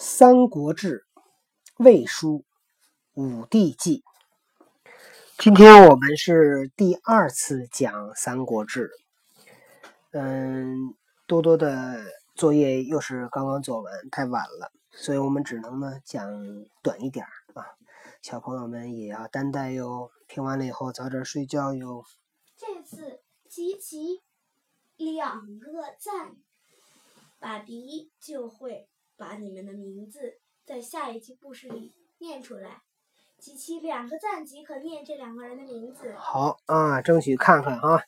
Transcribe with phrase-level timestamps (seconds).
[0.00, 1.04] 三国志·
[1.84, 2.44] 魏书·
[3.20, 4.04] 武帝纪。
[5.36, 8.92] 今天我们是第二次讲《三国志》。
[10.12, 10.94] 嗯，
[11.26, 12.00] 多多的
[12.36, 16.30] 作业又是刚刚做完，太晚了，所以我们只能呢讲
[16.80, 17.66] 短一点啊。
[18.22, 22.04] 小朋友们也要担待哟，听完了以后早点睡觉哟。
[22.56, 24.22] 这次集齐
[24.96, 26.36] 两个赞，
[27.40, 28.88] 爸比就会
[29.18, 30.20] 把你们的名字
[30.64, 32.82] 在下一期故事里念出来。
[33.40, 36.14] 集齐两个赞即可念这两个人的名字。
[36.16, 38.00] 好啊，争取看看啊，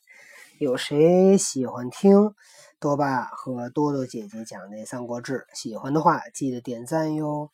[0.61, 2.33] 有谁喜欢听
[2.79, 5.47] 多爸和多多姐姐讲的《三国志》？
[5.59, 7.51] 喜欢的话记得点赞哟。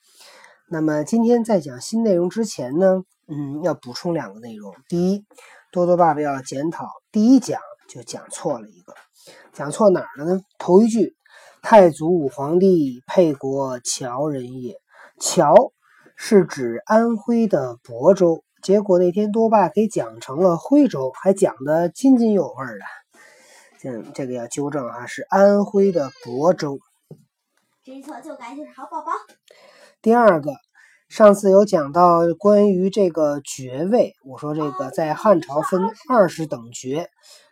[0.69, 4.75] 那么今天在讲新内容之前呢，嗯，要补充两个内容。
[4.89, 5.25] 第一，
[5.73, 8.95] 多多爸爸要检讨，第一讲就讲错了一个，
[9.55, 10.41] 讲错哪儿了呢？
[10.59, 11.16] 头一句，
[11.69, 14.79] 太祖武皇帝沛国谯人也，
[15.19, 15.73] 谯
[16.15, 23.21] 是指安徽的亳州，结果那天多爸给讲成了徽州，还讲的津津有味的。
[23.81, 26.79] 这这个要纠正啊，是安徽的亳州。
[27.83, 29.11] 知错就改就是好宝宝。
[30.01, 30.53] 第二个，
[31.09, 37.11] 上次有讲到关于这个爵位，我说这个在汉朝分二十等爵，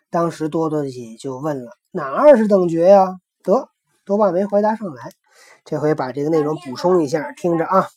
[0.08, 3.16] 当时多多姐就问了，哪二十等爵呀？
[3.42, 3.70] 得，
[4.04, 5.10] 多半没回答上来，
[5.64, 7.88] 这回把这个内容补充一下，听着啊，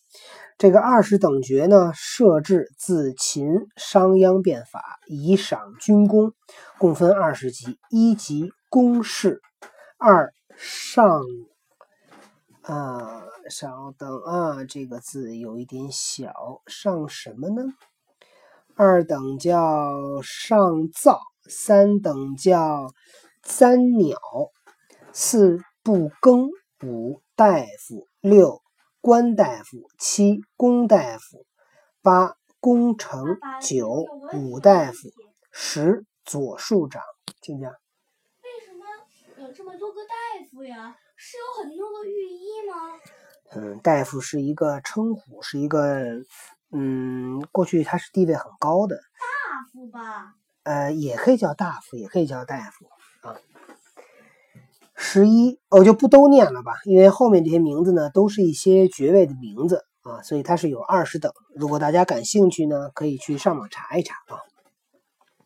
[0.58, 6.34] 这个二十等爵呢，设置自秦商鞅变法，以赏军功，
[6.78, 9.42] 共分二十级，一级公事，
[9.98, 11.22] 二上。
[12.64, 16.34] 啊，稍等啊，这个字有一点小，
[16.68, 17.64] 上什么呢？
[18.76, 22.92] 二等叫上灶，三等叫
[23.42, 24.18] 三鸟，
[25.14, 26.50] 四不更，
[26.84, 28.62] 五大夫，六
[29.00, 31.46] 官大夫，七公大夫，
[32.02, 34.98] 八工程，九武大夫，
[35.50, 37.02] 十左庶长。
[37.40, 37.72] 听讲。
[37.72, 38.86] 为什么
[39.38, 40.14] 有这么多个大
[40.52, 40.98] 夫呀？
[41.16, 43.00] 是有很多个御医吗？
[43.56, 46.22] 嗯，大夫是一个称呼，是一个
[46.74, 50.36] 嗯，过去他是地位很高的大夫吧？
[50.64, 52.86] 呃，也可以叫大夫，也可以叫大夫
[53.26, 53.40] 啊。
[55.18, 61.32] 十一，我就不都念了吧，因为后面这些名字呢，都是一些爵位的名字啊，所以它是有二十等。
[61.56, 64.38] 如果大家感兴趣呢，可以去上网查一查啊。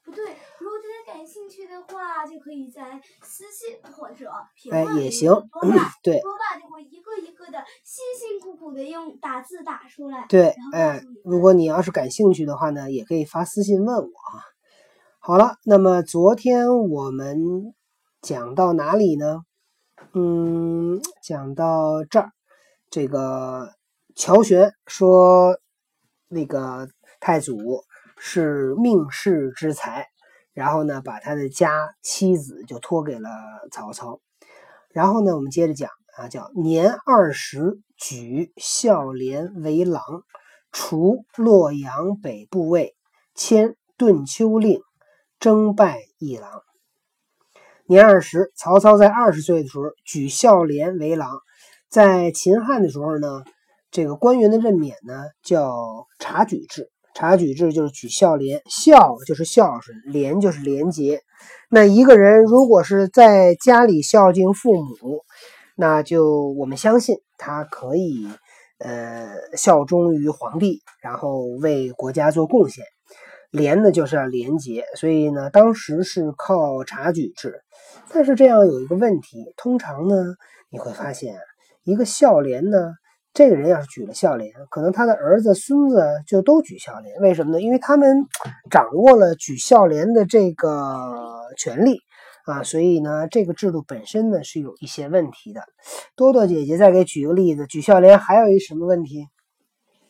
[0.03, 0.25] 不对。
[0.59, 10.25] 如果大家感兴趣的话，就可以在私信或者评论里多爸，对，多爸就会一个一个的辛辛苦苦的用打字打出来。
[10.27, 14.43] 对，哎，如果你要是感兴趣的话呢，也可以发私信问我啊。
[15.19, 17.73] 好了，那么昨天我们
[18.21, 19.43] 讲到哪里呢？
[20.13, 22.31] 嗯，讲到这儿，
[22.89, 23.73] 这个
[24.16, 25.57] 乔玄说，
[26.28, 26.89] 那个
[27.19, 27.84] 太祖
[28.17, 30.07] 是命世之才。
[30.53, 33.29] 然后呢，把他的家妻子就托给了
[33.72, 34.19] 曹操。
[34.89, 40.03] 然后呢，我们接着讲啊，叫年二十举孝廉为郎，
[40.73, 42.97] 除洛阳北部尉，
[43.33, 44.81] 迁顿丘令，
[45.39, 46.63] 征拜议郎。
[47.91, 51.29] 年二十，曹操在二十岁的时候举孝廉为郎。
[51.90, 53.44] 在秦汉的时候呢，
[53.91, 56.90] 这个官员的任免呢叫察举制。
[57.13, 61.19] 察举制就是举孝廉，孝就是孝顺，廉就是廉洁。
[61.69, 65.25] 那一个人如果是在家里孝敬父母，
[65.75, 68.25] 那就我们相信他可以
[68.80, 72.85] 呃效忠于皇帝，然后为国家做贡献。
[73.51, 77.59] 廉呢就是要廉洁，所以呢当时是靠察举制。
[78.13, 80.16] 但是这样有一个问题，通常呢
[80.69, 81.35] 你会发现
[81.83, 82.94] 一个孝廉呢。
[83.33, 87.21] 这个人要是举了孝廉，可能他的儿子、孙子就都举孝廉。
[87.21, 87.61] 为什么呢？
[87.61, 88.25] 因为他们
[88.69, 91.00] 掌握了举孝廉的这个
[91.57, 92.01] 权利
[92.44, 95.61] 啊，所以呢，这个制度本身呢是有一些问题的。
[96.17, 99.30] 多多姐姐再给举个例子，举孝廉还有一什么问题？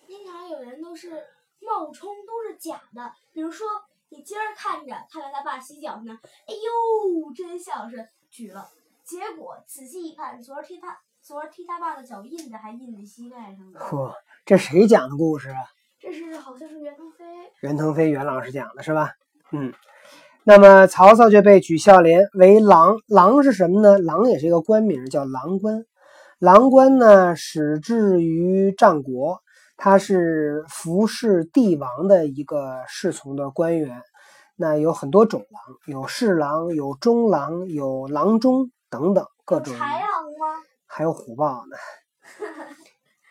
[0.08, 3.12] 经常有人都是冒充，都是假的。
[3.34, 3.68] 比如说，
[4.12, 8.68] 你今儿看着看着他爸洗脚呢，哎呦，真孝顺，举了。
[9.06, 11.00] 结果仔细一看，昨儿踢他。
[11.24, 13.80] 昨儿踢他爸的脚印子还印在膝盖上呢。
[13.80, 14.12] 嚯，
[14.44, 15.58] 这谁讲的故事啊？
[16.00, 17.24] 这是好像是袁腾飞。
[17.62, 19.12] 袁腾飞袁老师讲的是吧？
[19.52, 19.72] 嗯。
[20.44, 24.00] 那么曹操就被举孝廉为郎，郎是什么呢？
[24.00, 25.86] 郎也是一个官名，叫郎官。
[26.40, 29.44] 郎官呢，始至于战国，
[29.84, 34.04] 他是服侍帝王的一个侍从的官员。
[34.56, 39.74] 那有很多种郎，有侍郎，有中郎，有郎中等等各种。
[39.74, 40.62] 豺狼吗？
[40.86, 41.78] 还有虎豹呢，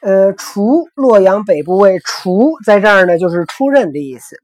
[0.02, 4.36] 呃，除洛阳北部尉，除在这儿呢，就是出任的意思。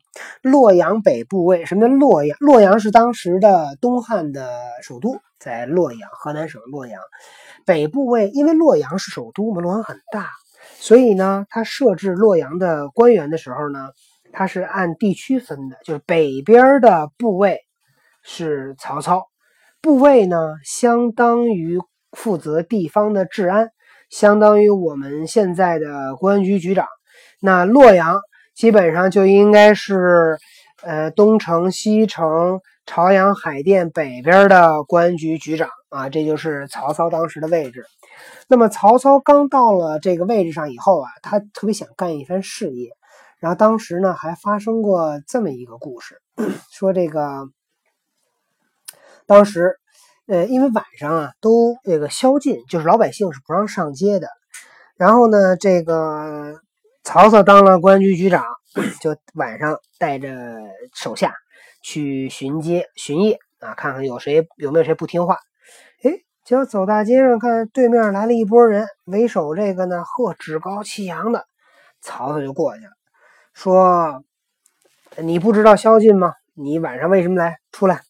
[0.42, 2.36] 洛阳北部尉，什么叫洛阳？
[2.38, 4.48] 洛阳是当时的东汉的
[4.80, 7.02] 首都，在洛阳，河南省洛阳。
[7.64, 10.30] 北部尉，因为洛阳是首都嘛，洛阳很大，
[10.74, 13.88] 所以呢，他设置洛阳的官员的时候呢，
[14.32, 17.60] 他是按地区分的，就是北边的部位
[18.22, 19.26] 是曹操，
[19.80, 21.78] 部位呢，相当于
[22.12, 23.70] 负责地方的治安。
[24.08, 26.86] 相当于我们现在的公安局局长，
[27.40, 28.20] 那洛阳
[28.54, 30.38] 基本上就应该是，
[30.84, 37.84] 呃，东城、西城、朝阳、海淀北边的公安局局长啊，这就是曹操当时的位置。
[38.48, 42.90] 那么曹操刚到了这个位置上以后啊，他特别想干一番事业，
[43.38, 46.22] 然后当时呢还发生过这么一个故事，
[46.70, 47.48] 说这个
[49.26, 49.76] 当时。
[50.28, 54.26] 呃，因为晚上啊，都这个宵禁，就是老百姓是不让上街的。
[54.96, 56.60] 然后呢，这个
[57.04, 58.44] 曹操当了公安局局长，
[59.00, 60.28] 就晚上带着
[60.92, 61.32] 手下
[61.86, 65.38] 去巡街巡夜啊，看看有谁有没有谁不听话。
[66.02, 66.10] 哎，
[66.42, 71.46] 结果走大街上，看对面来了一波人，为首这个呢，呵，趾高气扬的，
[72.00, 72.90] 曹操就过去了，
[73.54, 74.24] 说
[75.22, 76.34] ：“你不知道宵禁吗？
[76.54, 77.60] 你晚上为什么来？
[77.70, 78.00] 出来。”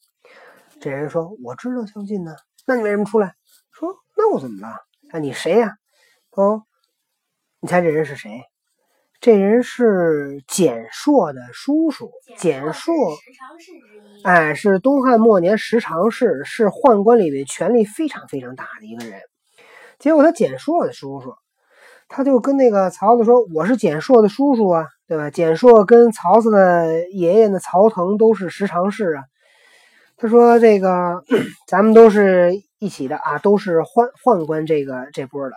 [0.80, 2.34] 这人说：“我知道宵禁呢，
[2.64, 3.34] 那你为什么出来？”
[3.72, 4.68] 说：“那我怎么了？
[5.10, 5.76] 啊，你谁呀？”
[6.32, 6.62] 哦，
[7.60, 8.42] 你猜这人是谁？
[9.26, 12.12] 这人是简硕的叔叔。
[12.38, 12.94] 简硕，
[14.22, 19.20] 哎，是东汉末年十常侍，是宦官里面权力非常非常大的一个人。
[19.98, 21.34] 结果他简硕的叔叔，
[22.06, 29.24] 他就跟那个曹操说：“我是简硕的叔叔啊，对吧？”简硕跟曹操的爷爷呢，曹腾都是十常侍啊。
[30.16, 31.24] 他说：“这个
[31.66, 35.56] 咱们都是一起的啊，都是宦宦官这个这波的。”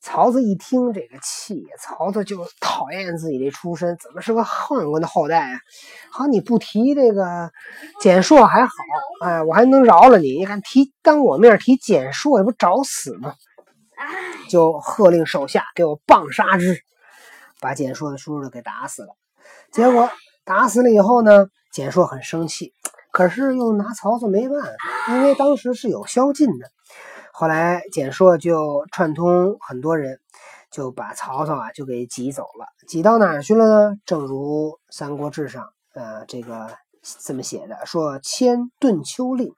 [0.00, 5.58] 曹操一听这个气，曹操就讨厌自己这出身，怎么是个宦官的后代啊？
[6.10, 7.50] 好，你不提这个
[8.00, 8.72] 简硕还好，
[9.24, 10.38] 哎，我还能饶了你。
[10.38, 13.34] 你看提当我面提简硕，也不找死吗？
[14.48, 16.78] 就喝令手下给我棒杀之，
[17.60, 19.08] 把简硕的叔叔给打死了。
[19.72, 20.10] 结果
[20.44, 22.72] 打死了以后呢，简硕很生气。
[23.10, 26.70] 可是又拿曹操没办法，因为当时是有宵禁的。
[27.38, 30.20] 后来简硕就串通很多人，
[30.70, 32.64] 就把曹操啊就给挤走了。
[32.88, 33.96] 挤到哪儿去了呢？
[34.06, 36.70] 正如《三国志》上呃这个
[37.02, 39.54] 这么写的，说迁顿丘令，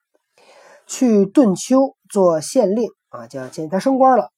[0.89, 4.31] 去顿丘做县令啊，叫迁他升官了。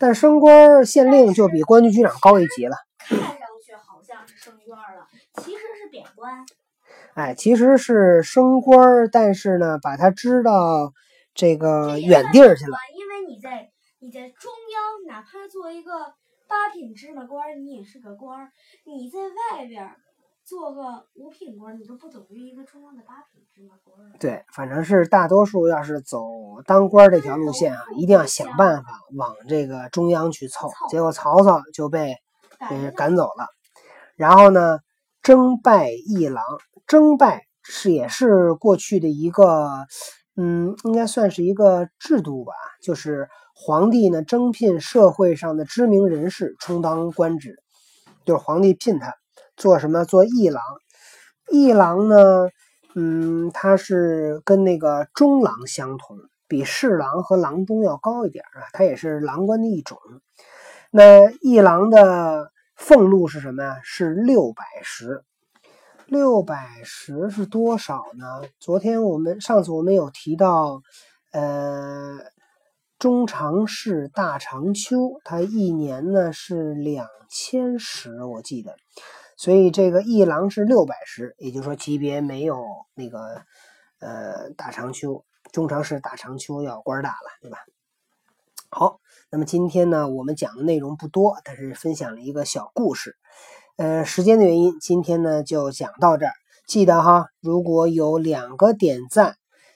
[0.00, 2.76] 但升官县令就比官局局长高一级了。
[3.06, 3.28] 看上
[3.64, 6.44] 去好像是升官了，其实是贬官。
[7.14, 10.92] 哎，其实是升官，但是呢，把他支到
[11.34, 12.76] 这个远地儿去了。
[12.94, 15.92] 因为你在你在中央，哪怕做一个
[16.48, 18.48] 八品芝麻官，你也是个官儿；
[18.84, 19.94] 你在外边
[20.44, 23.96] 做个五品官，你都不等于一个中央的八品芝麻官。
[24.18, 26.26] 对，反正是大多数要是走
[26.66, 30.70] 当官这条路线啊，一定要想办法往这个中央去凑。
[30.88, 32.16] 结果曹操就被
[32.68, 33.46] 给赶走了，
[34.16, 34.78] 然后呢，
[35.22, 36.42] 征拜议郎。
[36.86, 39.86] 征拜是也是过去的一个，
[40.40, 42.54] 嗯，应该算是一个制度吧。
[42.80, 47.56] 就是皇帝呢征聘社会上的知名人士充当官职，
[48.24, 49.14] 就是皇帝聘他
[49.54, 50.06] 做什么？
[50.06, 50.62] 做议郎。
[51.52, 52.48] 议郎呢，
[52.94, 56.16] 嗯，他是跟那个中郎相同，
[56.48, 58.64] 比侍郎和郎中要高一点啊。
[58.72, 59.98] 他也是郎官的一种。
[60.90, 63.80] 那议郎的俸禄是什么呀？
[63.82, 65.22] 是六百石。
[66.10, 68.42] 六百石是多少呢？
[68.58, 70.82] 昨天我们上次我们有提到，
[71.30, 72.18] 呃，
[72.98, 78.74] 中常侍大长秋，他一年呢是两千石，我记得，
[79.36, 82.60] 所以这个一郎是六百石，也就是说级别没有
[82.94, 83.42] 那个
[84.00, 87.58] 呃大长秋中常侍大长秋要官大了，对吧？
[88.68, 88.98] 好，
[89.30, 93.16] 那么今天呢，我们讲的内容不多，但是分享了一个小故事。
[93.80, 96.32] 呃，时间的原因，今天呢就讲到这儿。
[96.66, 99.24] 记得哈，如果有两个点赞，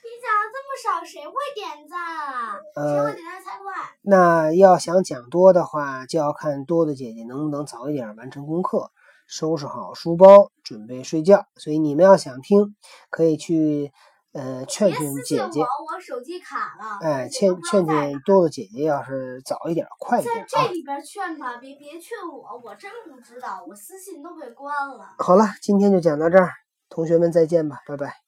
[0.03, 2.59] 你讲这么少，谁会点赞啊？
[2.75, 3.73] 谁会点赞才快？
[4.03, 8.91] 那要想讲多的话，就要看多的姐姐能不能早一点完成功课，
[9.25, 11.47] 收拾好书包，准备睡觉。
[11.55, 12.75] 所以你们要想听，
[13.09, 13.91] 可以去。
[14.37, 15.61] 呃，劝劝姐姐，
[15.95, 16.99] 我手机卡了。
[17.01, 20.45] 哎，劝劝劝多多姐姐，要是早一点，快一点啊。
[20.49, 25.15] 在这里边劝吧，别别劝我，我真不知道，我私信都被关了。
[25.19, 26.51] 好了，今天就讲到这儿，
[26.89, 28.24] 同学们再见吧，拜拜。